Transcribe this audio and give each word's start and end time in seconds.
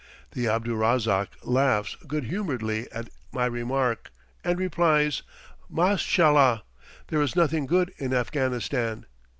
Abdurrahzaak 0.35 1.27
laughs 1.43 1.95
good 2.07 2.23
humoredly 2.23 2.91
at 2.91 3.09
my 3.31 3.45
remark, 3.45 4.09
and 4.43 4.57
replies, 4.57 5.21
"Mashallah! 5.69 6.63
there 7.09 7.21
is 7.21 7.35
nothing 7.35 7.67
good 7.67 7.93
in 7.99 8.11
Afghanistan." 8.11 9.05